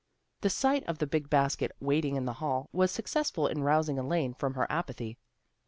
[0.39, 4.33] The sight of the big basket waiting in the hall was successful in rousing Elaine
[4.33, 5.19] from her apathy.